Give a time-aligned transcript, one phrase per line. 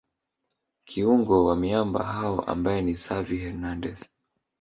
[0.85, 4.05] kiungo wa miamba hao ambaye ni Xavi Hernandez